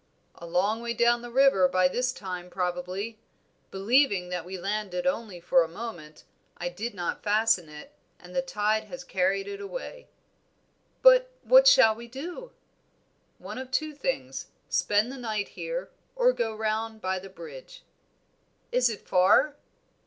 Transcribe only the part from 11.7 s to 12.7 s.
we do?"